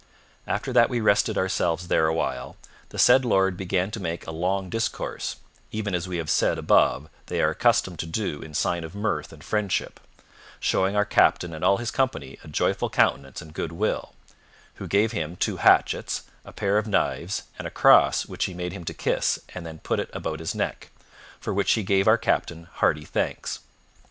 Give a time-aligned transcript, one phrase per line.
[0.47, 2.57] After that we rested ourselves there awhile,
[2.89, 5.35] the said lord began to make a long discourse,
[5.71, 9.31] even as we have said above they are accustomed to do in sign of mirth
[9.31, 9.99] and friendship,
[10.59, 14.15] showing our captain and all his company a joyful countenance and good will,
[14.81, 18.73] who gave him two hatchets, a pair of knives and a cross which he made
[18.73, 20.89] him to kiss, and then put it about his neck,
[21.39, 23.59] for which he gave our captain hearty thanks.